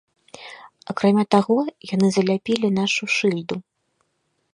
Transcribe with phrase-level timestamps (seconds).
[0.93, 1.57] Акрамя таго
[1.95, 3.55] яны заляпілі нашу шыльду.